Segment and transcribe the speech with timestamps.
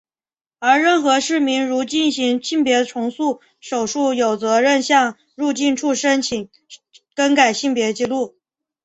[0.57, 6.49] 而任何市民如进行性别重塑手术有责任向入境处申请
[7.13, 8.33] 更改性别纪录。